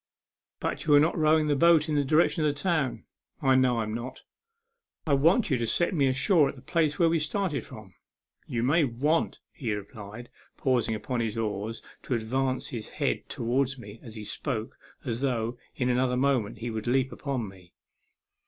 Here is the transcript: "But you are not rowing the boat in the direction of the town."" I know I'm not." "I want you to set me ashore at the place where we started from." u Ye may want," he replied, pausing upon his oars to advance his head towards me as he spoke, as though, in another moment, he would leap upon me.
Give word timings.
"But 0.59 0.87
you 0.87 0.95
are 0.95 0.99
not 0.99 1.15
rowing 1.15 1.45
the 1.45 1.55
boat 1.55 1.87
in 1.87 1.93
the 1.93 2.03
direction 2.03 2.43
of 2.43 2.49
the 2.51 2.59
town."" 2.59 3.03
I 3.43 3.53
know 3.53 3.81
I'm 3.81 3.93
not." 3.93 4.23
"I 5.05 5.13
want 5.13 5.51
you 5.51 5.59
to 5.59 5.67
set 5.67 5.93
me 5.93 6.07
ashore 6.07 6.49
at 6.49 6.55
the 6.55 6.63
place 6.63 6.97
where 6.97 7.07
we 7.07 7.19
started 7.19 7.63
from." 7.67 7.93
u 8.47 8.55
Ye 8.55 8.61
may 8.63 8.83
want," 8.83 9.41
he 9.51 9.71
replied, 9.75 10.31
pausing 10.57 10.95
upon 10.95 11.19
his 11.19 11.37
oars 11.37 11.83
to 12.01 12.15
advance 12.15 12.69
his 12.69 12.89
head 12.97 13.29
towards 13.29 13.77
me 13.77 13.99
as 14.01 14.15
he 14.15 14.23
spoke, 14.23 14.75
as 15.05 15.21
though, 15.21 15.59
in 15.75 15.87
another 15.87 16.17
moment, 16.17 16.57
he 16.57 16.71
would 16.71 16.87
leap 16.87 17.11
upon 17.11 17.47
me. 17.47 17.75